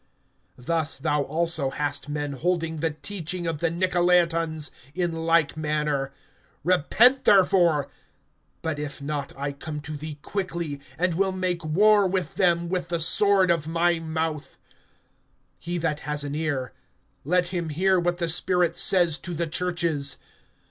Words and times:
(15)Thus 0.59 0.97
thou 0.97 1.21
also 1.21 1.69
hast 1.69 2.09
men 2.09 2.31
holding 2.33 2.77
the 2.77 2.89
teaching 2.89 3.45
of 3.45 3.59
the 3.59 3.69
Nicolaitans, 3.69 4.71
in 4.95 5.11
like 5.13 5.55
manner. 5.55 6.11
(16)Repent 6.65 7.23
therefore; 7.25 7.87
but 8.63 8.79
if 8.79 8.99
not, 8.99 9.31
I 9.37 9.51
come 9.51 9.79
to 9.81 9.95
thee 9.95 10.17
quickly, 10.23 10.81
and 10.97 11.13
will 11.13 11.31
make 11.31 11.63
war 11.63 12.07
with 12.07 12.33
them, 12.33 12.67
with 12.67 12.87
the 12.87 12.99
sword 12.99 13.51
of 13.51 13.67
my 13.67 13.99
mouth. 13.99 14.57
(17)He 15.61 15.81
that 15.81 15.99
has 15.99 16.23
an 16.23 16.33
ear, 16.33 16.73
let 17.23 17.49
him 17.49 17.69
hear 17.69 17.99
what 17.99 18.17
the 18.17 18.27
Spirit 18.27 18.75
says 18.75 19.19
to 19.19 19.35
the 19.35 19.45
churches. 19.45 20.17